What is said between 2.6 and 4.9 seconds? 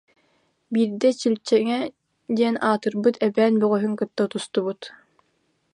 аатырбыт эбээн бөҕөһүн кытта тустубут